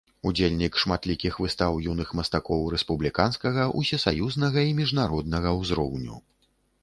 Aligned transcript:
Удзельнік 0.27 0.77
шматлікіх 0.83 1.33
выстаў 1.43 1.75
юных 1.91 2.13
мастакоў 2.21 2.61
рэспубліканскага, 2.75 3.67
усесаюзнага 3.81 4.59
і 4.71 4.75
міжнароднага 4.83 5.49
ўзроўню. 5.59 6.15